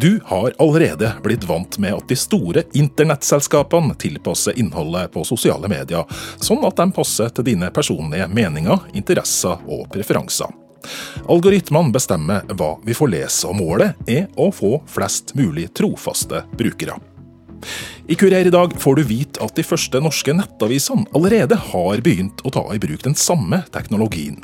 [0.00, 6.04] Du har allerede blitt vant med at de store internettselskapene tilpasser innholdet på sosiale medier,
[6.36, 10.52] sånn at de passer til dine personlige meninger, interesser og preferanser.
[11.32, 16.98] Algoritmene bestemmer hva vi får lese, og målet er å få flest mulig trofaste brukere.
[18.06, 22.44] I Kurer i dag får du vite at de første norske nettavisene allerede har begynt
[22.44, 24.42] å ta i bruk den samme teknologien.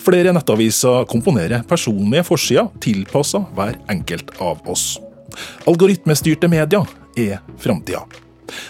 [0.00, 4.94] Flere nettaviser komponerer personlige forsider tilpassa hver enkelt av oss.
[5.68, 6.88] Algoritmestyrte medier
[7.18, 8.02] er framtida.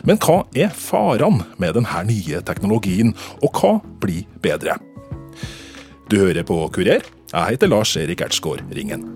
[0.05, 4.77] Men hva er farene med denne nye teknologien, og hva blir bedre?
[6.11, 7.07] Du hører på Kurer.
[7.31, 9.07] Jeg heter Lars Erik Ertsgaard Ringen.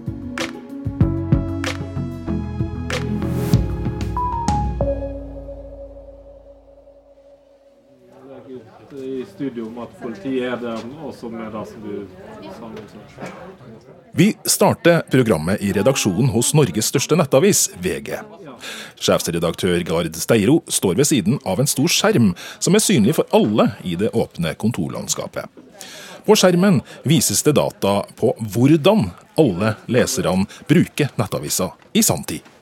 [9.35, 13.29] Studio om at politiet er der også med det som du sa.
[14.15, 18.15] Vi starter programmet i redaksjonen hos Norges største nettavis, VG.
[19.03, 22.33] Sjefsredaktør Gard Steiro står ved siden av en stor skjerm
[22.63, 25.51] som er synlig for alle i det åpne kontorlandskapet.
[26.25, 32.54] På skjermen vises det data på hvordan alle leserne bruker nettavisa i sanntid.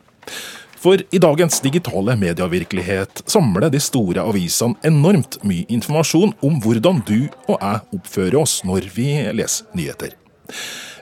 [0.82, 7.28] For i dagens digitale medievirkelighet samler de store avisene enormt mye informasjon om hvordan du
[7.46, 10.16] og jeg oppfører oss når vi leser nyheter.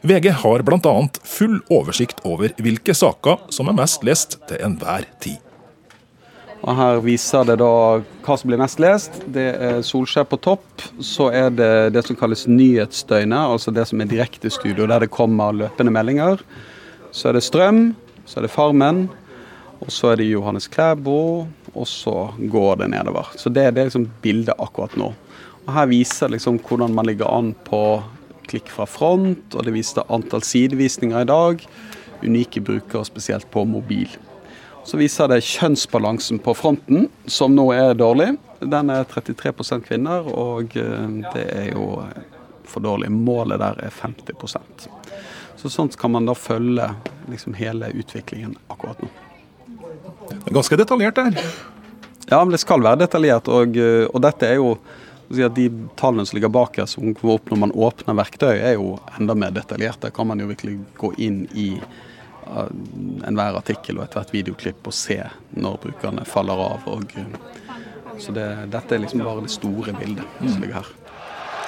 [0.05, 0.93] VG har bl.a.
[1.25, 5.41] full oversikt over hvilke saker som er mest lest til enhver tid.
[6.61, 7.73] Og Her viser det da
[8.05, 9.17] hva som blir mest lest.
[9.33, 10.85] Det er Solskjær på topp.
[11.01, 15.57] Så er det det som kalles nyhetsdøgnet, altså det som er direktestudio der det kommer
[15.57, 16.45] løpende meldinger.
[17.17, 17.95] Så er det Strøm,
[18.29, 19.07] så er det Farmen,
[19.81, 23.31] og så er det Johannes Klæbo, og så går det nedover.
[23.37, 25.13] Så det, det er liksom bildet akkurat nå.
[25.67, 28.03] Og Her viser liksom hvordan man ligger an på
[28.51, 31.65] klikk fra front, og det viser antall sidevisninger i dag.
[32.21, 34.11] Unike brukere, spesielt på mobil.
[34.85, 38.35] Så viser det kjønnsbalansen på fronten, som nå er dårlig.
[38.61, 42.03] Den er 33 kvinner, og eh, det er jo
[42.69, 43.11] for dårlig.
[43.13, 44.89] Målet der er 50%
[45.57, 46.93] Så Sånt kan man da følge
[47.29, 49.09] liksom hele utviklingen akkurat nå.
[50.49, 51.37] Ganske detaljert der.
[52.31, 53.49] Ja, men det skal være detaljert.
[53.49, 54.79] Og, eh, og dette er jo
[55.31, 58.97] De tallene som ligger bak her, som kommer opp når man åpner verktøy, er jo
[59.15, 60.09] enda mer detaljerte.
[60.09, 61.69] Der kan man jo virkelig gå inn i
[62.51, 62.67] uh,
[63.29, 65.21] enhver artikkel og ethvert videoklipp og se
[65.55, 66.83] når brukerne faller av.
[66.91, 70.91] Og, uh, så det, dette er liksom bare det store bildet som ligger her.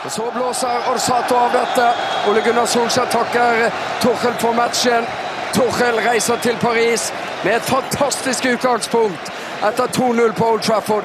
[0.04, 1.86] Og Så blåser Orsato av dette.
[2.26, 3.68] Ole Gunnar Solskjær takker
[4.02, 5.06] Torkel for matchen.
[5.54, 7.12] Torkel reiser til Paris
[7.44, 9.32] med et fantastisk utgangspunkt
[9.68, 11.04] etter 2-0 på Old Trafford.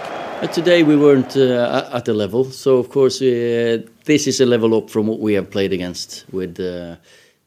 [0.54, 4.74] Today we weren't uh, at the level, so of course uh, this is a level
[4.74, 6.60] up from what we have played against with.
[6.60, 6.96] Uh,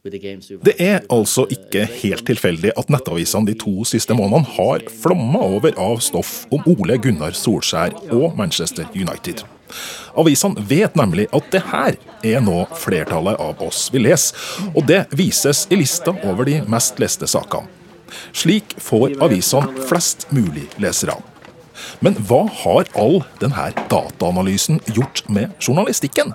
[0.00, 5.76] det er altså ikke helt tilfeldig at nettavisene de to siste månedene har flomma over
[5.76, 9.44] av stoff om Ole Gunnar Solskjær og Manchester United.
[10.18, 14.32] Avisene vet nemlig at det her er nå flertallet av oss vil lese,
[14.72, 17.68] og det vises i lista over de mest leste sakene.
[18.32, 21.20] Slik får avisene flest mulig lesere.
[22.00, 26.32] Men hva har all denne dataanalysen gjort med journalistikken?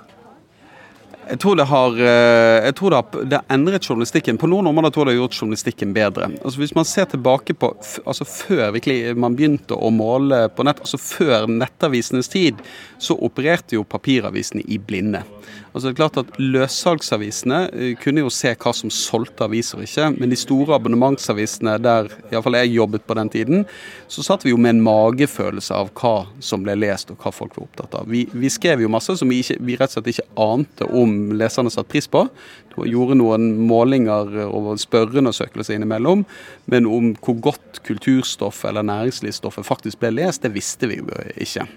[1.26, 4.38] Jeg tror det har, eh, jeg tror det har, det endret journalistikken.
[4.38, 6.30] På noen områder tror jeg det har gjort journalistikken bedre.
[6.44, 7.72] Altså Hvis man ser tilbake på
[8.06, 12.62] altså før man begynte å måle på nett, altså før nettavisenes tid,
[12.98, 15.24] så opererte jo papiravisene i blinde.
[15.76, 19.84] Altså det er klart at Løssalgsavisene eh, kunne jo se hva som solgte aviser og
[19.84, 23.66] ikke, men de store abonnementsavisene der iallfall jeg jobbet på den tiden,
[24.08, 27.60] så satt vi jo med en magefølelse av hva som ble lest og hva folk
[27.60, 28.08] var opptatt av.
[28.08, 31.36] Vi, vi skrev jo masse som vi, ikke, vi rett og slett ikke ante om
[31.36, 32.24] leserne satte pris på.
[32.78, 36.24] Vi gjorde noen målinger og spørreundersøkelser innimellom,
[36.72, 41.68] men om hvor godt kulturstoff eller næringslivsstoffet faktisk ble lest, det visste vi jo ikke.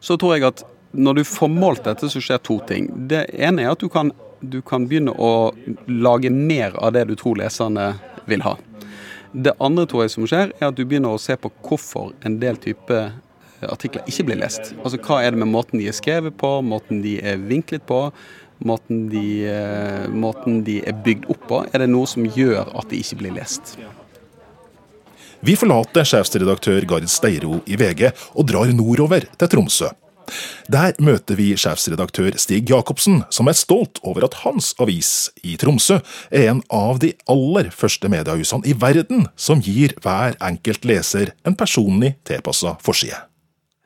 [0.00, 0.64] Så tror jeg at
[0.94, 2.88] når du får målt dette, så skjer to ting.
[3.10, 5.52] Det ene er at du kan, du kan begynne å
[5.90, 7.94] lage mer av det du tror leserne
[8.30, 8.54] vil ha.
[9.34, 12.38] Det andre tror jeg som skjer, er at du begynner å se på hvorfor en
[12.42, 14.70] del type eh, artikler ikke blir lest.
[14.84, 18.06] Altså Hva er det med måten de er skrevet på, måten de er vinklet på,
[18.64, 21.60] måten de, eh, måten de er bygd opp på?
[21.72, 23.74] Er det noe som gjør at de ikke blir lest?
[25.44, 28.06] Vi forlater sjefsredaktør Gard Steiro i VG
[28.38, 29.90] og drar nordover til Tromsø.
[30.72, 35.12] Der møter vi sjefsredaktør Stig Jacobsen, som er stolt over at hans avis
[35.44, 36.00] i Tromsø
[36.30, 41.56] er en av de aller første mediehusene i verden som gir hver enkelt leser en
[41.58, 43.20] personlig tilpassa forside.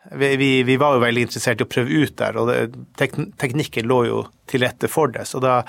[0.09, 3.09] Vi, vi, vi, var jo veldig interessert i å prøve ut der, og det,
[3.41, 5.27] teknikken lå jo til rette for det.
[5.29, 5.61] Så da,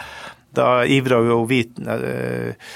[0.56, 2.70] da ivra jo vi eh,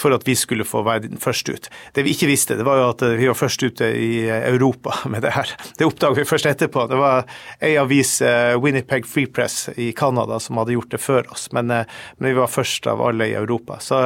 [0.00, 1.68] for at vi skulle få være den første ut.
[1.92, 5.24] Det vi ikke visste, det var jo at vi var først ute i Europa med
[5.26, 5.52] det her.
[5.78, 6.86] Det oppdaget vi først etterpå.
[6.88, 7.28] Det var
[7.60, 8.16] ei avis,
[8.62, 11.50] Winnipeg Free Press i Canada, som hadde gjort det før oss.
[11.52, 13.78] Men, men vi var først av alle i Europa.
[13.84, 14.00] Så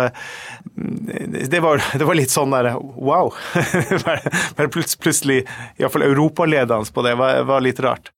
[0.75, 3.31] det var, det var litt sånn der wow.
[4.59, 5.45] Men plutselig,
[5.79, 8.13] iallfall europaledende på det, var, var litt rart.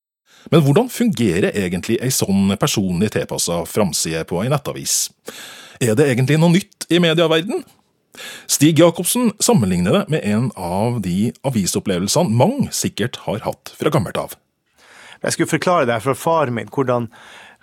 [0.49, 5.11] Men hvordan fungerer egentlig ei sånn personlig tilpassa framside på ei nettavis?
[5.81, 7.63] Er det egentlig noe nytt i medieverden?
[8.51, 14.19] Stig Jacobsen sammenligner det med en av de avisopplevelsene mange sikkert har hatt fra gammelt
[14.21, 14.35] av.
[15.21, 17.11] Jeg skulle forklare det fra far min, hvordan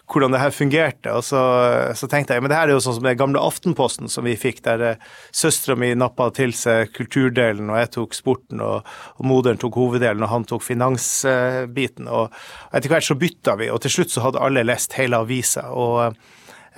[0.08, 1.12] hvordan det her fungerte.
[1.14, 1.42] Og så,
[1.98, 4.38] så, tenkte jeg men det her er jo sånn som den gamle Aftenposten som vi
[4.40, 5.04] fikk, der eh,
[5.36, 8.88] søstera mi nappa til seg kulturdelen, og jeg tok sporten, og,
[9.18, 12.08] og moderen tok hoveddelen, og han tok finansbiten.
[12.08, 12.34] Og,
[12.72, 15.68] etter hvert så bytta vi, og til slutt så hadde alle lest hele avisa.
[15.76, 16.18] og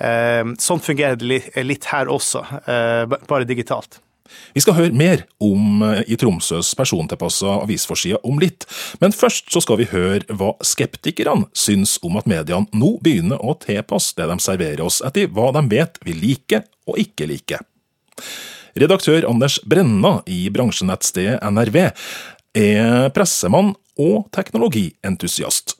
[0.02, 4.02] eh, Sånn fungerer det litt her også, eh, bare digitalt.
[4.54, 8.66] Vi skal høre mer om eh, i Tromsøs persontilpassa avisforside om litt,
[9.02, 13.56] men først så skal vi høre hva skeptikerne syns om at mediene nå begynner å
[13.62, 17.64] tilpasse det de serverer oss etter hva de vet vi liker og ikke liker.
[18.78, 21.78] Redaktør Anders Brenna i bransjenettstedet NRV
[22.60, 25.76] er pressemann og teknologientusiast.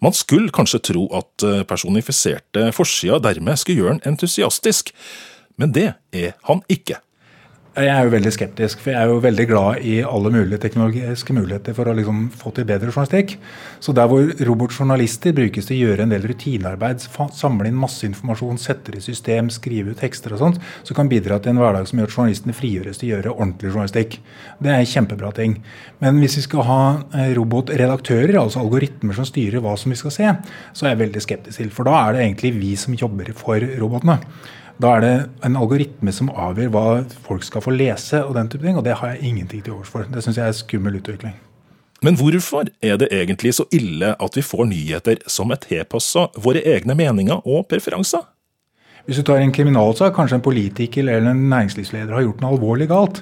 [0.00, 4.94] Man skulle kanskje tro at eh, personifiserte forsider dermed skulle gjøre han entusiastisk,
[5.60, 7.02] men det er han ikke.
[7.80, 11.32] Jeg er jo veldig skeptisk, for jeg er jo veldig glad i alle mulige teknologiske
[11.32, 13.36] muligheter for å liksom få til bedre journalistikk.
[13.80, 17.06] Så der hvor robotjournalister brukes til å gjøre en del rutinearbeid,
[17.36, 21.08] samle inn masse informasjon, sette det i system, skrive ut tekster og sånt, så kan
[21.08, 24.20] bidra til en hverdag som gjør at journalistene frigjøres til å gjøre ordentlig journalistikk.
[24.60, 25.58] Det er en kjempebra ting.
[26.04, 26.80] Men hvis vi skal ha
[27.16, 30.32] eh, robotredaktører, altså algoritmer som styrer hva som vi skal se,
[30.76, 31.74] så er jeg veldig skeptisk til.
[31.74, 34.20] For da er det egentlig vi som jobber for robotene.
[34.80, 36.84] Da er det en algoritme som avgjør hva
[37.26, 39.90] folk skal få lese, og den type ting, og det har jeg ingenting til overs
[39.92, 40.06] for.
[40.08, 41.34] Det syns jeg er skummel utvikling.
[42.00, 46.62] Men hvorfor er det egentlig så ille at vi får nyheter som er tilpassa våre
[46.64, 48.24] egne meninger og preferanser?
[49.04, 52.88] Hvis du tar en kriminalsak, kanskje en politiker eller en næringslivsleder har gjort noe alvorlig
[52.88, 53.20] galt,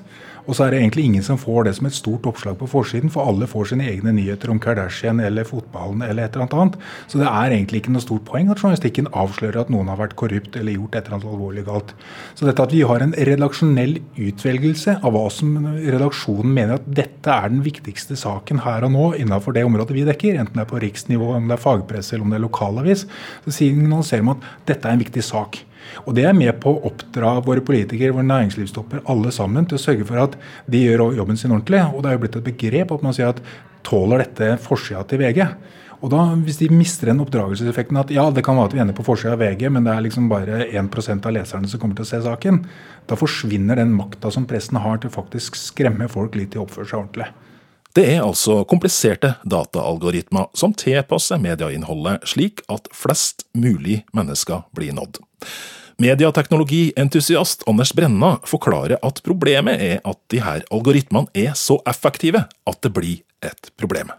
[0.48, 3.12] og så er det egentlig ingen som får det som et stort oppslag på forsiden,
[3.12, 6.78] for alle får sine egne nyheter om Kardashian eller fotballen eller et eller annet.
[7.04, 10.16] Så det er egentlig ikke noe stort poeng at journalistikken avslører at noen har vært
[10.18, 11.92] korrupt eller gjort et eller annet alvorlig galt.
[12.32, 17.36] Så dette at vi har en redaksjonell utvelgelse av hva som redaksjonen mener at dette
[17.36, 20.72] er den viktigste saken her og nå innenfor det området vi dekker, enten det er
[20.72, 23.04] på riksnivå, om det er fagpresse eller om det er lokalavis,
[23.44, 25.60] så signaliserer man at dette er en viktig sak.
[26.06, 29.82] Og Det er med på å oppdra våre politikere, våre næringslivstopper, alle sammen til å
[29.82, 31.82] sørge for at de gjør jobben sin ordentlig.
[31.94, 33.42] Og Det er jo blitt et begrep at man sier at
[33.86, 35.44] tåler dette forsida til VG?
[35.98, 38.94] Og da, Hvis de mister den oppdragelseseffekten at ja, det kan være at vi ender
[38.94, 42.06] på forsida av VG, men det er liksom bare 1% av leserne som kommer til
[42.06, 42.62] å se saken,
[43.10, 46.86] da forsvinner den makta som pressen har til faktisk skremme folk litt til å oppføre
[46.86, 47.30] seg ordentlig.
[47.98, 55.18] Det er altså kompliserte dataalgoritmer som tilpasser medieinnholdet slik at flest mulig mennesker blir nådd.
[55.98, 62.80] Mediateknologientusiast Anders Brenna forklarer at problemet er at de her algoritmene er så effektive at
[62.86, 64.12] det blir et problem.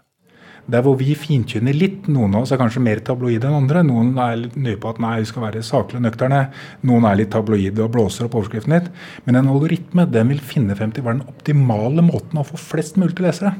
[0.70, 3.80] Der hvor vi finkynner litt, noen av oss er kanskje mer tabloide enn andre.
[3.86, 6.42] Noen er litt nøye på at nei, vi skal være saklige og nøkterne.
[6.86, 8.92] Noen er litt tabloide og blåser opp overskriften litt.
[9.24, 13.00] Men en algoritme den vil finne frem til hva den optimale måten å få flest
[13.00, 13.54] mulig til lesere.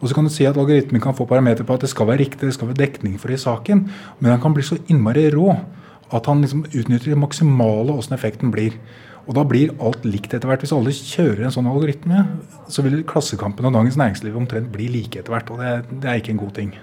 [0.00, 2.24] Og så kan du si at algoritmen kan få parametere på at det skal være
[2.26, 3.86] riktig, det skal være dekning for det i saken,
[4.18, 5.54] men den kan bli så innmari rå
[6.12, 8.76] at han liksom utnytter det maksimale åssen effekten blir.
[9.24, 10.64] Og da blir alt likt etter hvert.
[10.64, 12.26] Hvis alle kjører en sånn algoritme,
[12.68, 15.52] så vil Klassekampen og Dagens Næringsliv omtrent bli like etter hvert.
[15.54, 16.74] Og det, det, er ikke en god ting.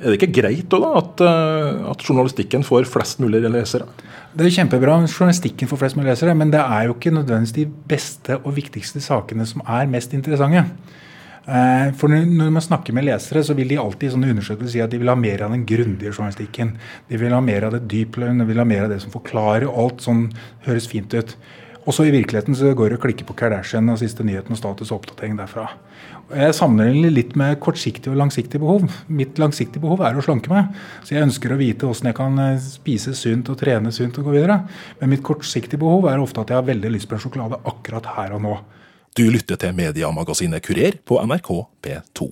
[0.00, 3.86] Er det ikke greit da, at, eh, at journalistikken får flest mulig lesere?
[4.32, 7.68] Det er kjempebra journalistikken får flest mulig lesere, men det er jo ikke nødvendigvis de
[7.92, 10.64] beste og viktigste sakene som er mest interessante.
[11.42, 14.84] Eh, for når man snakker med lesere, så vil de alltid i sånne undersøkelser si
[14.84, 16.76] at de vil ha mer av den grundige journalistikken.
[17.08, 19.66] De vil ha mer av det dypløgn, de vil ha mer av det som forklarer
[19.66, 20.28] alt sånn
[20.68, 21.34] høres fint ut.
[21.82, 24.92] Også i virkeligheten så går det å klikke på Kardashian og siste nyheten og status
[24.92, 25.64] og oppdatering derfra.
[26.30, 28.86] Jeg sammenligner litt med kortsiktig og langsiktig behov.
[29.10, 30.70] Mitt langsiktige behov er å slanke meg.
[31.02, 34.30] Så jeg ønsker å vite hvordan jeg kan eh, spise sunt og trene sunt og
[34.30, 34.60] gå videre.
[35.00, 38.12] Men mitt kortsiktige behov er ofte at jeg har veldig lyst på en sjokolade akkurat
[38.14, 38.54] her og nå.
[39.12, 41.48] Du lytter til mediemagasinet Kurer på NRK
[41.84, 42.30] P2,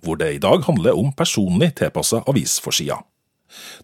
[0.00, 3.02] hvor det i dag handler om personlig tilpassa avisforsider.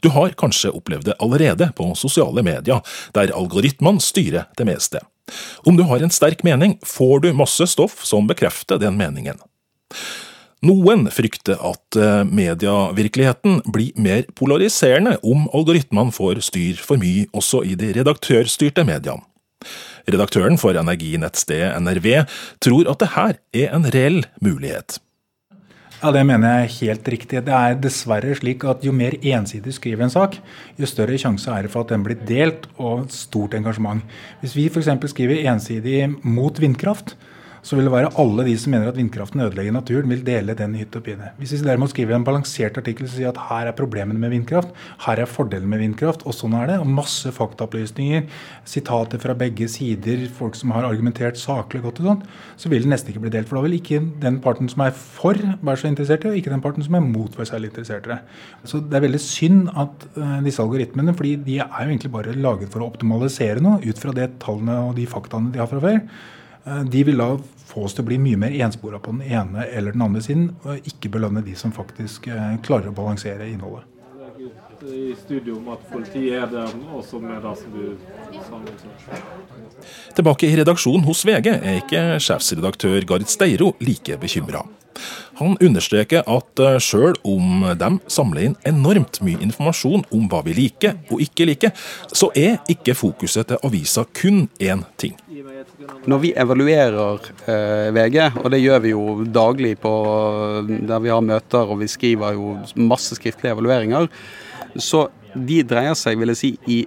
[0.00, 2.80] Du har kanskje opplevd det allerede på sosiale medier,
[3.12, 5.04] der algoritmene styrer det meste.
[5.68, 9.36] Om du har en sterk mening, får du masse stoff som bekrefter den meningen.
[10.64, 17.62] Noen frykter at eh, medievirkeligheten blir mer polariserende om algoritmene får styr for mye også
[17.68, 19.24] i de redaktørstyrte mediene.
[20.10, 22.10] Redaktøren for energinettstedet NRV
[22.62, 23.28] tror at dette
[23.62, 24.98] er en reell mulighet.
[26.00, 27.42] Ja, Det mener jeg helt riktig.
[27.44, 30.38] Det er dessverre slik at jo mer ensidig skriver en sak,
[30.80, 34.00] jo større sjanse er det for at den blir delt og stort engasjement.
[34.40, 34.88] Hvis vi f.eks.
[35.12, 37.16] skriver ensidig mot vindkraft,
[37.62, 40.76] så vil det være alle de som mener at vindkraften ødelegger naturen, vil dele den
[40.78, 41.30] hytt og pine.
[41.40, 44.72] Hvis vi derimot skriver en balansert artikkel som sier at her er problemene med vindkraft,
[45.04, 48.24] her er fordelen med vindkraft, og sånn er det, og masse faktaopplysninger,
[48.68, 52.26] sitater fra begge sider, folk som har argumentert saklig godt og sånt,
[52.60, 53.50] så vil det nesten ikke bli delt.
[53.50, 56.54] For da vil ikke den parten som er for, være så interessert i, og ikke
[56.54, 58.20] den parten som er mot, være særlig interessert i det.
[58.72, 62.36] Så det er veldig synd at uh, disse algoritmene, fordi de er jo egentlig bare
[62.36, 65.82] laget for å optimalisere noe ut fra det tallene og de faktaene de har fra
[65.84, 66.04] før.
[66.66, 67.34] Eh, de vil da
[67.70, 70.50] få oss til å bli mye mer enspora på den ene eller den andre siden,
[70.64, 73.86] og ikke belønne de som faktisk eh, klarer å balansere innholdet.
[74.80, 79.18] I studio om at politiet er der også med det som du sa.
[80.16, 84.64] Tilbake i redaksjonen hos VG er ikke sjefsredaktør Garit Steiro like bekymra.
[85.40, 90.56] Han understreker at eh, sjøl om de samler inn enormt mye informasjon om hva vi
[90.56, 91.76] liker og ikke liker,
[92.12, 95.16] så er ikke fokuset til avisa kun én ting.
[96.10, 99.92] Når vi evaluerer eh, VG, og det gjør vi jo daglig på,
[100.66, 104.08] der vi har møter og vi skriver jo masse skriftlige evalueringer,
[104.76, 106.80] så de dreier seg, vil jeg si, i,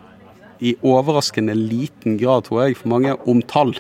[0.64, 3.76] i overraskende liten grad, tror jeg, for mange, om tall.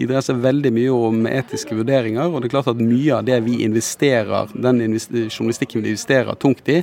[0.00, 3.26] De dreier seg veldig mye om etiske vurderinger, og det er klart at mye av
[3.28, 6.78] det vi investerer, den journalistikken vi investerer tungt i,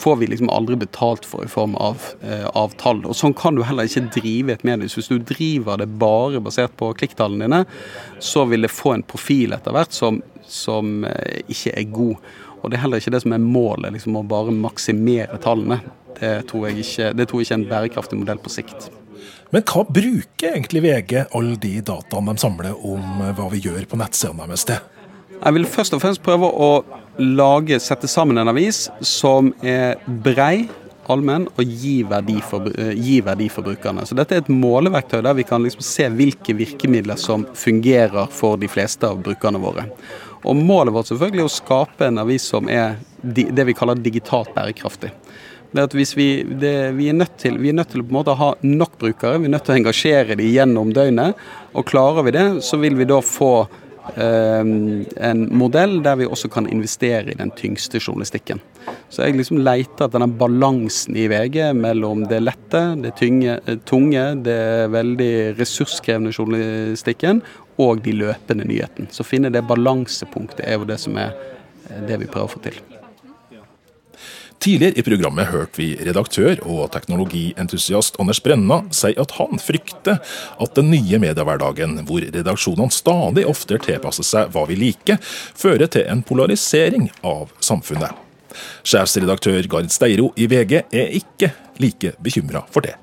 [0.00, 3.02] får vi liksom aldri betalt for i form av, eh, av tall.
[3.04, 4.96] Og Sånn kan du heller ikke drive et mediehus.
[4.96, 7.60] Hvis du driver det bare basert på klikktallene dine,
[8.24, 12.32] så vil det få en profil etter hvert som, som eh, ikke er god.
[12.62, 15.82] Og det er heller ikke det som er målet, liksom å bare maksimere tallene.
[16.16, 18.88] Det tror jeg ikke, det tror jeg ikke er en bærekraftig modell på sikt.
[19.52, 23.84] Men hva bruker egentlig VG alle de dataene de samler om eh, hva vi gjør
[23.90, 24.80] på nettsidene deres til?
[25.42, 26.70] Jeg vil først og fremst prøve å
[27.20, 30.70] lage, sette sammen en avis som er brei,
[31.12, 34.06] allmenn og gi verdi, for, eh, gi verdi for brukerne.
[34.08, 38.56] Så Dette er et måleverktøy der vi kan liksom se hvilke virkemidler som fungerer for
[38.56, 39.84] de fleste av brukerne våre.
[40.48, 44.54] Og Målet vårt selvfølgelig er å skape en avis som er det vi kaller digitalt
[44.56, 45.12] bærekraftig
[45.72, 48.50] det at hvis vi, det, vi, er nødt til, vi er nødt til å ha
[48.64, 51.38] nok brukere, vi er nødt til å engasjere dem gjennom døgnet.
[51.72, 53.52] Og klarer vi det, så vil vi da få
[54.12, 58.60] eh, en modell der vi også kan investere i den tyngste journalistikken.
[59.08, 63.56] Så jeg liksom leter etter den balansen i VG mellom det lette, det tynge,
[63.88, 64.60] tunge, det
[64.92, 67.40] veldig ressurskrevende journalistikken
[67.80, 69.08] og de løpende nyhetene.
[69.14, 71.32] Så finne det balansepunktet er jo det som er
[72.08, 72.82] det vi prøver å få til.
[74.62, 80.20] Tidligere i programmet hørte vi redaktør og teknologientusiast Anders Brenna si at han frykter
[80.62, 85.18] at den nye mediehverdagen, hvor redaksjonene stadig oftere tilpasser seg hva vi liker,
[85.58, 88.14] fører til en polarisering av samfunnet.
[88.86, 91.50] Sjefsredaktør Gard Steiro i VG er ikke
[91.82, 92.94] like bekymra for det.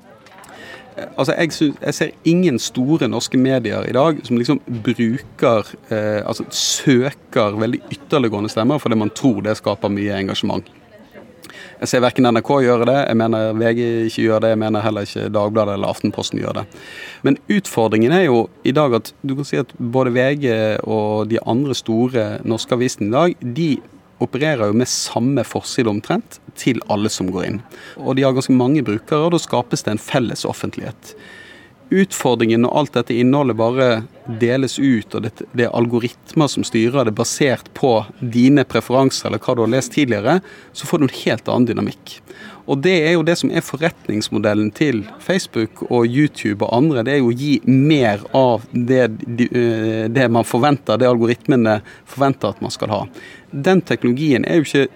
[0.96, 6.20] Altså, jeg, synes, jeg, ser ingen store norske medier i dag som liksom bruker eh,
[6.26, 10.66] Altså søker veldig ytterliggående stemmer fordi man tror det skaper mye engasjement.
[11.80, 13.78] Jeg ser verken NRK gjøre det, jeg mener VG
[14.10, 16.64] ikke gjør det, jeg mener heller ikke Dagbladet eller Aftenposten gjør det.
[17.24, 20.44] Men utfordringen er jo i dag at du kan si at både VG
[20.84, 23.70] og de andre store norske avisene i dag, de
[24.20, 27.60] opererer jo med samme forside omtrent til alle som går inn.
[27.96, 31.14] Og de har ganske mange brukere, og da skapes det en felles offentlighet
[31.90, 33.88] utfordringen når alt dette innholdet bare
[34.40, 39.42] deles ut, og det, det, er algoritmer som styrer det basert på dine preferanser eller
[39.42, 40.38] hva du har lest tidligere,
[40.72, 42.16] så får du en helt annen dynamikk.
[42.70, 47.02] Og det er jo det som er forretningsmodellen til Facebook og YouTube og andre.
[47.06, 49.08] Det er jo å gi mer av det,
[50.14, 53.00] det man forventer, det algoritmene forventer at man skal ha.
[53.50, 54.88] Den teknologien er jo ikke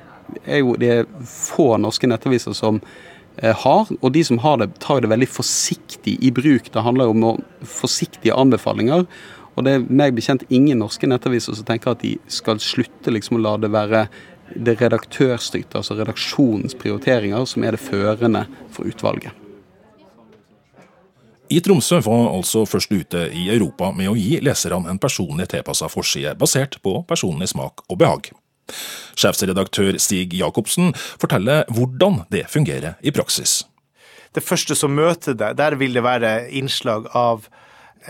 [0.49, 0.95] er jo det
[1.29, 6.19] få norske nettaviser som Eh, har, og de som har det, tar det veldig forsiktig
[6.23, 6.71] i bruk.
[6.73, 9.07] Det handler om forsiktige anbefalinger.
[9.55, 13.39] Og det er meg bekjent ingen norske nettaviser som tenker at de skal slutte liksom
[13.39, 14.07] å la det være
[14.55, 19.33] det redaktørstyrte, altså redaksjonens prioriteringer, som er det førende for utvalget.
[21.53, 25.91] I Tromsø var altså først ute i Europa med å gi leserne en personlig tilpassa
[25.93, 28.31] forside basert på personlig smak og behag.
[29.15, 33.63] Sjefsredaktør Stig Jacobsen forteller hvordan det fungerer i praksis.
[34.35, 37.47] Det første som møter deg, der vil det være innslag av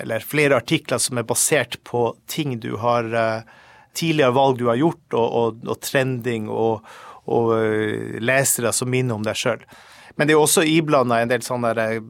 [0.01, 3.45] eller flere artikler som er basert på ting du har uh,
[3.95, 6.87] tidligere valg du har gjort, og, og, og trending og,
[7.31, 9.63] og uh, lesere som minner om deg sjøl.
[10.19, 12.01] Men det er også iblanda en del sånne der,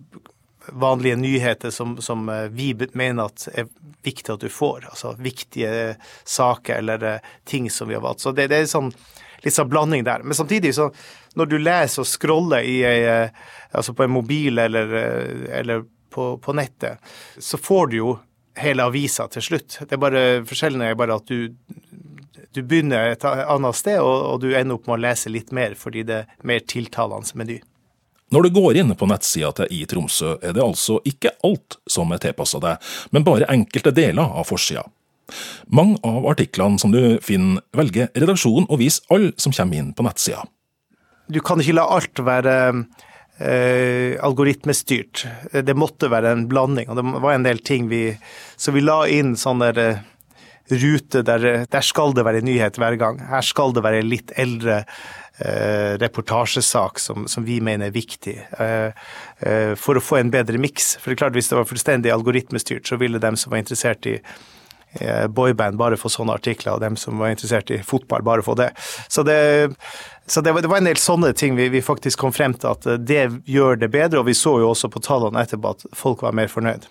[0.73, 3.69] vanlige nyheter som, som, vi mener at er
[4.05, 4.89] viktig at du får.
[4.91, 5.95] Altså viktige
[6.25, 8.25] saker eller ting som vi har valgt.
[8.25, 8.93] Så det, det er sånn
[9.45, 10.25] litt sånn blanding der.
[10.25, 10.91] Men samtidig, så
[11.39, 13.03] når du leser og scroller i ei,
[13.75, 14.95] altså på en mobil eller,
[15.61, 17.03] eller på, på, nettet,
[17.39, 18.15] så får du jo
[18.61, 19.81] hele avisa til slutt.
[19.83, 21.51] Det er bare, Forskjellen er bare at du,
[22.55, 26.07] du begynner et annet sted, og, du ender opp med å lese litt mer fordi
[26.07, 27.61] det er mer tiltalende meny.
[28.35, 32.11] Når du går inn på nettsida til I Tromsø, er det altså ikke alt som
[32.11, 34.83] er tilpassa deg, men bare enkelte deler av forsida.
[35.71, 40.07] Mange av artiklene som du finner, velger redaksjonen å vise alle som kommer inn på
[40.07, 40.43] nettsida.
[41.31, 42.57] Du kan ikke la alt være
[43.39, 45.25] eh, algoritmestyrt.
[45.65, 48.09] Det måtte være en blanding, og det var en del ting vi
[48.57, 50.03] Så vi la inn sånne ruter eh,
[50.73, 53.19] rute der, der skal det være nyhet hver gang.
[53.29, 54.85] Her skal det være litt eldre
[55.39, 59.07] eh, reportasjesak som, som, vi mener er viktig, eh,
[59.41, 60.95] eh, for å få en bedre miks.
[60.99, 64.11] For det er klart, hvis det var fullstendig algoritmestyrt, så ville dem som var interessert
[64.11, 64.19] i
[64.95, 68.55] Eh, boyband bare få sånne artikler, og dem som var interessert i fotball, bare få
[68.59, 68.71] det.
[69.11, 69.75] Så det,
[70.27, 72.71] så det, var, det var, en del sånne ting vi, vi, faktisk kom frem til
[72.71, 75.87] at eh, det gjør det bedre, og vi så jo også på tallene etterpå at
[75.99, 76.87] folk var mer fornøyd.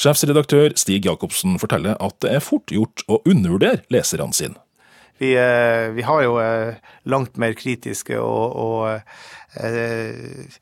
[0.00, 4.56] Sjefsredaktør Stig Jacobsen forteller at det er fort gjort å undervurdere leserne sine.
[5.18, 6.36] Vi, eh, vi, har jo
[7.08, 10.56] langt mer kritiske og, og eh,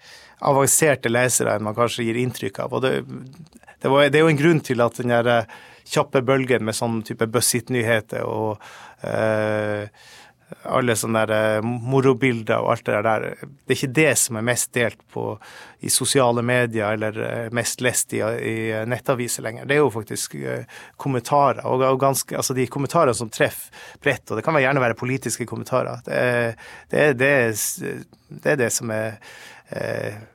[0.44, 2.76] avanserte lesere enn man kanskje gir inntrykk av.
[2.76, 2.92] Og det,
[3.82, 5.49] det, var, det er jo en grunn til at den der
[5.84, 8.62] kjappe bølgen med sånn type buzzit-nyheter og
[9.04, 9.90] eh,
[10.65, 13.27] alle sånne der eh, morobilder og alt det der.
[13.41, 15.27] Det er ikke det som er mest delt på,
[15.85, 18.57] i sosiale medier eller eh, mest lest i, i
[18.89, 19.69] nettaviser lenger.
[19.69, 23.73] Det er jo faktisk eh, kommentarer, og, ganske, altså de kommentarene som treffer
[24.05, 24.27] bredt.
[24.31, 26.05] Og det kan gjerne være politiske kommentarer.
[26.07, 26.53] Det er
[26.91, 27.95] det, er, det,
[28.28, 29.19] det, er det som er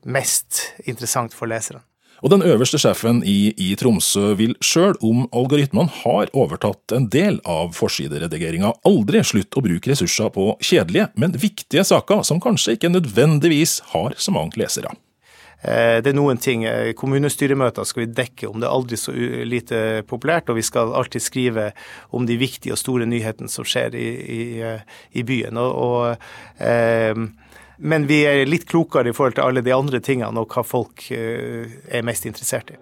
[0.10, 1.84] mest interessant for leserne.
[2.20, 7.40] Og den øverste sjefen i, i Tromsø vil sjøl om algoritmene har overtatt en del
[7.48, 12.92] av forsideredigeringa, aldri slutte å bruke ressurser på kjedelige, men viktige saker som kanskje ikke
[12.92, 14.92] nødvendigvis har så mange lesere.
[15.62, 16.64] Eh, det er noen ting.
[16.68, 19.16] Eh, kommunestyremøter skal vi dekke om det er aldri så
[19.48, 21.72] lite populært, og vi skal alltid skrive
[22.16, 24.88] om de viktige og store nyhetene som skjer i, i, eh,
[25.20, 25.60] i byen.
[25.60, 27.28] Og, og eh,
[27.80, 31.10] men vi er litt klokere i forhold til alle de andre tingene og hva folk
[31.16, 32.80] eh, er mest interessert i.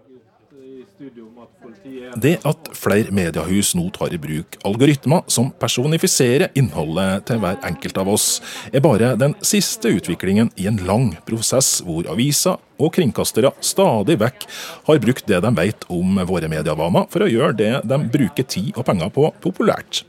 [2.18, 8.00] Det at flere mediehus nå tar i bruk algoritmer som personifiserer innholdet til hver enkelt
[8.02, 8.28] av oss,
[8.74, 14.50] er bare den siste utviklingen i en lang prosess hvor aviser og kringkastere stadig vekk
[14.90, 18.74] har brukt det de vet om våre medievaner, for å gjøre det de bruker tid
[18.74, 20.06] og penger på, populært.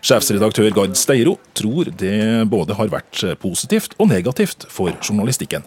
[0.00, 5.66] Sjefsredaktør Gard Steiro tror det både har vært positivt og negativt for journalistikken.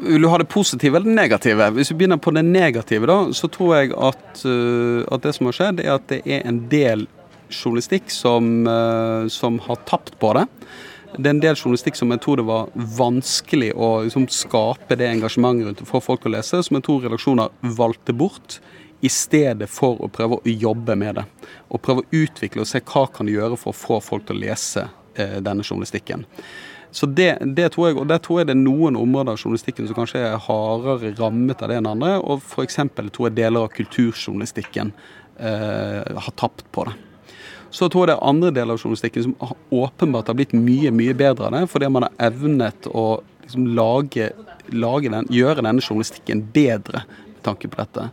[0.00, 1.68] Vil du ha det positive eller det negative?
[1.76, 5.50] Hvis vi begynner på det negative, da, så tror jeg at, uh, at det som
[5.50, 7.06] har skjedd, er at det er en del
[7.52, 10.46] journalistikk som, uh, som har tapt på det.
[11.14, 15.12] Det er en del journalistikk som jeg tror det var vanskelig å liksom, skape det
[15.12, 18.58] engasjementet rundt for folk å lese, som jeg tror redaksjoner valgte bort
[19.04, 21.24] i stedet for å prøve å jobbe med det.
[21.68, 24.38] Og prøve å utvikle og se hva kan de gjøre for å få folk til
[24.38, 26.24] å lese eh, denne journalistikken.
[26.94, 29.88] Så det, det, tror jeg, og der tror jeg det er noen områder av journalistikken
[29.88, 32.12] som kanskje er hardere rammet av det enn andre.
[32.22, 32.78] Og f.eks.
[32.94, 36.94] tror jeg deler av kulturjournalistikken eh, har tapt på det.
[37.74, 39.34] Så tror jeg det er andre deler av journalistikken som
[39.74, 43.08] åpenbart har blitt mye mye bedre av det, fordi man har evnet å
[43.42, 44.30] liksom lage,
[44.70, 48.06] lage den, gjøre denne journalistikken bedre med tanke på dette.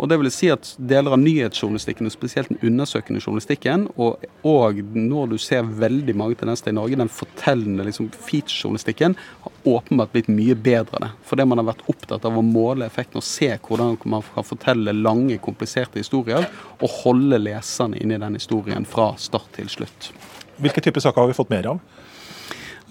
[0.00, 4.80] Og det vil si at deler av nyhetsjournalistikken, og spesielt den undersøkende journalistikken, og, og
[4.96, 10.30] når du ser veldig mange tendenser i Norge, den fortellende liksom, feature-journalistikken, har åpenbart blitt
[10.32, 11.10] mye bedre av det.
[11.28, 14.96] Fordi man har vært opptatt av å måle effekten og se hvordan man kan fortelle
[14.96, 16.48] lange, kompliserte historier,
[16.80, 20.12] og holde leserne inne i den historien fra start til slutt.
[20.60, 21.84] Hvilke typer saker har vi fått mer av?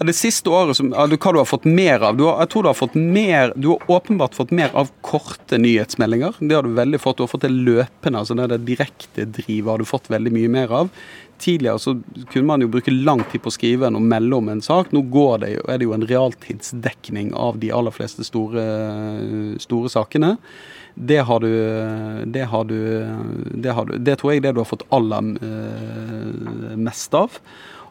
[0.00, 2.14] Det siste året som, hva du har fått mer av?
[2.16, 5.58] Du har, jeg tror du har fått mer Du har åpenbart fått mer av korte
[5.60, 6.38] nyhetsmeldinger.
[6.40, 7.18] Det har du veldig fått.
[7.18, 10.52] Du har fått det løpende, altså det, det direkte drivet har du fått veldig mye
[10.52, 10.88] mer av.
[11.40, 11.94] Tidligere så
[12.32, 14.88] kunne man jo bruke lang tid på å skrive og melde om en sak.
[14.96, 18.64] Nå går det, er det jo en realtidsdekning av de aller fleste store,
[19.60, 20.38] store sakene.
[20.94, 22.80] Det har, du, det har du
[23.54, 27.36] Det har du Det tror jeg det du har fått aller eh, mest av.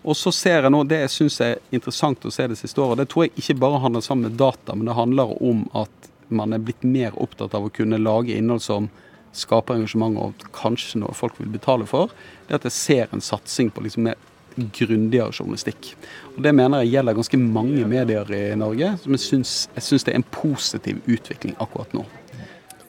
[0.04, 3.02] Og så ser jeg nå, Det jeg syns er interessant å se det siste året,
[3.02, 6.54] det tror jeg ikke bare handler sammen med data, men det handler om at man
[6.54, 8.90] er blitt mer opptatt av å kunne lage innhold som
[9.36, 12.14] skaper engasjement og kanskje noe folk vil betale for,
[12.48, 14.18] det at jeg ser en satsing på liksom mer
[14.56, 15.94] grundigere journalistikk.
[16.36, 18.98] Og Det mener jeg gjelder ganske mange medier i Norge.
[19.04, 22.06] som jeg syns det er en positiv utvikling akkurat nå.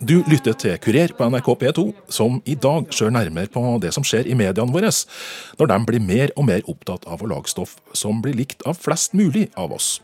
[0.00, 4.04] Du lytter til Kurer på NRK P2, som i dag ser nærmere på det som
[4.06, 4.88] skjer i mediene våre,
[5.60, 8.80] når de blir mer og mer opptatt av å lage stoff som blir likt av
[8.80, 9.98] flest mulig av oss.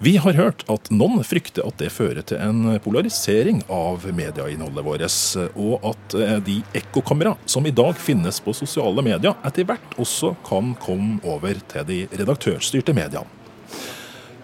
[0.00, 5.04] Vi har hørt at noen frykter at det fører til en polarisering av medieinnholdet vårt,
[5.52, 10.32] og at eh, de ekkokamera som i dag finnes på sosiale medier, etter hvert også
[10.48, 13.28] kan komme over til de redaktørstyrte mediene.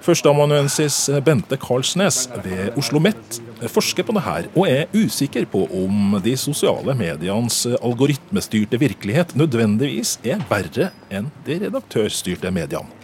[0.03, 3.39] Førsteamanuensis Bente Karlsnes ved Oslo OsloMet
[3.71, 10.19] forsker på det her, og er usikker på om de sosiale medienes algoritmestyrte virkelighet nødvendigvis
[10.25, 13.02] er verre enn de redaktørstyrte mediene.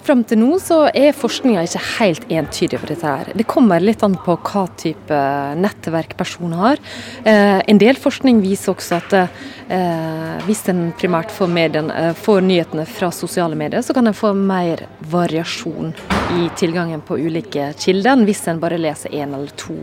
[0.00, 3.06] Fram til nå så er forskninga ikke helt entydig på dette.
[3.06, 3.32] her.
[3.36, 5.18] Det kommer litt an på hva type
[5.60, 6.80] nettverk personer har.
[7.24, 12.40] Eh, en del forskning viser også at eh, hvis en primært får, medien, eh, får,
[12.48, 15.92] nyhetene fra sosiale medier, så kan en få mer variasjon
[16.40, 19.76] i tilgangen på ulike kilder enn hvis en bare leser én eller to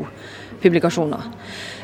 [0.61, 1.29] publikasjoner.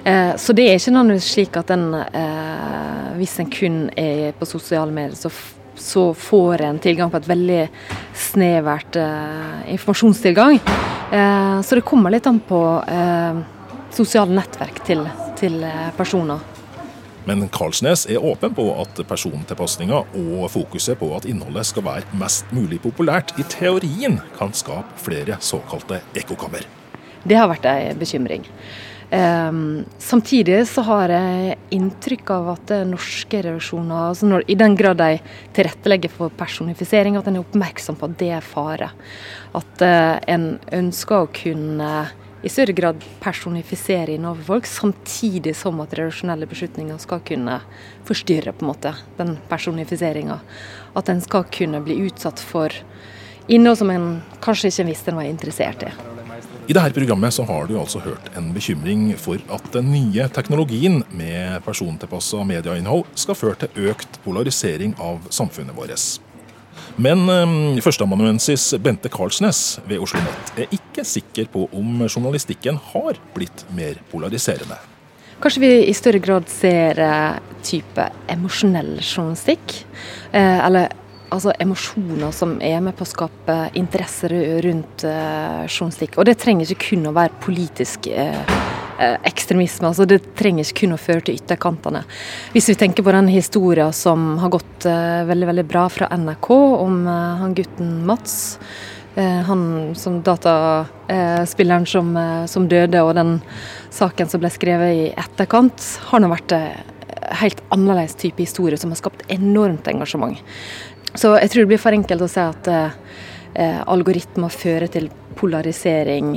[0.04, 4.92] Eh, så det er ikke slik at en, eh, hvis en kun er på sosiale
[4.92, 5.30] medier, så
[5.84, 7.60] så får en tilgang på et veldig
[8.16, 10.60] snevert eh, informasjonstilgang.
[11.12, 13.44] Eh, så det kommer litt an på eh,
[13.94, 15.06] sosiale nettverk til,
[15.40, 16.42] til eh, personer.
[17.24, 22.50] Men Karlsnes er åpen på at persontilpasninga og fokuset på at innholdet skal være mest
[22.52, 26.68] mulig populært, i teorien kan skape flere såkalte ekkokammer.
[27.24, 28.44] Det har vært en bekymring.
[29.14, 34.98] Um, samtidig så har jeg inntrykk av at norske revisjoner, altså når, i den grad
[34.98, 35.20] de
[35.54, 38.88] tilrettelegger for personifisering, at en er oppmerksom på at det er fare.
[39.54, 40.48] At uh, en
[40.80, 41.92] ønsker å kunne
[42.44, 47.60] i større grad personifisere innover folk, samtidig som at revisjonelle beslutninger skal kunne
[48.08, 50.40] forstyrre på en måte den personifiseringa.
[50.98, 52.74] At en skal kunne bli utsatt for
[53.48, 54.10] innhold som en
[54.44, 55.94] kanskje ikke visste en var interessert i.
[56.64, 61.02] I dette programmet så har du altså hørt en bekymring for at den nye teknologien
[61.12, 66.06] med persontilpassa medieinnhold skal føre til økt polarisering av samfunnet vårt.
[66.96, 73.20] Men um, førsteamanuensis Bente Karlsnes ved Oslo Nett er ikke sikker på om journalistikken har
[73.36, 74.80] blitt mer polariserende.
[75.44, 79.82] Kanskje vi i større grad ser uh, type emosjonell journalistikk.
[80.32, 80.96] Uh, eller
[81.34, 84.30] altså emosjoner som er med på å skape interesse
[84.64, 86.18] rundt eh, journalistikk.
[86.18, 88.56] Og det trenger ikke kun å være politisk eh,
[89.28, 89.90] ekstremisme.
[89.90, 92.04] altså Det trenger ikke kun å føre til ytterkantene.
[92.54, 96.50] Hvis vi tenker på den historien som har gått eh, veldig veldig bra fra NRK
[96.56, 98.36] om han gutten Mats.
[99.14, 102.08] Han som dataspilleren som,
[102.50, 103.36] som, døde, og den
[103.94, 106.56] saken som ble skrevet i etterkant, har nå vært
[107.38, 110.42] helt annerledes type historie som har skapt enormt engasjement.
[111.14, 116.36] Så jeg tror det blir for enkelt å si at eh, algoritmer fører til polarisering.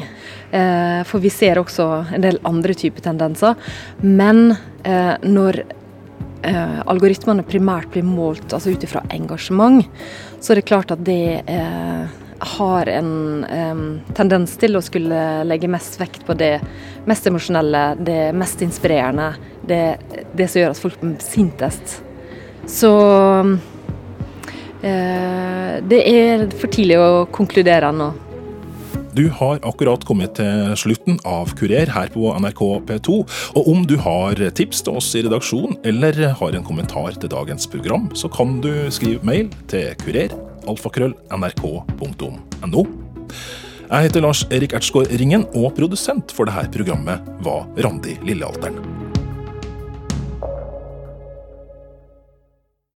[0.50, 3.56] Eh, for vi ser også en del andre typer tendenser.
[4.04, 4.50] Men
[4.84, 9.86] eh, når eh, algoritmene primært blir målt altså ut ifra engasjement,
[10.40, 12.16] så er det klart at det eh,
[12.56, 16.58] har en tendens til å skulle legge mest vekt på det
[17.08, 19.30] mest emosjonelle, det mest inspirerende,
[19.64, 19.80] det,
[20.36, 22.02] det som gjør at folk blir sintest.
[22.68, 22.92] Så
[23.46, 23.75] Eh,
[25.90, 28.12] det er for tidlig å konkludere nå.
[29.16, 33.14] Du har akkurat kommet til slutten av Kurer her på NRK P2.
[33.56, 37.64] Og om du har tips til oss i redaksjonen, eller har en kommentar til dagens
[37.72, 40.36] program, så kan du skrive mail til kurer,
[40.68, 42.84] alfakrøll.nrk.no.
[43.86, 49.05] Jeg heter Lars Erik Ertsgaard Ringen, og produsent for dette programmet var Randi Lillealteren.